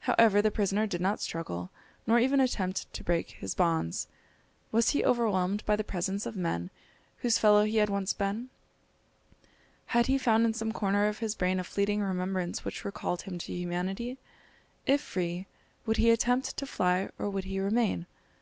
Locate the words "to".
2.94-3.04, 13.36-13.52, 16.56-16.64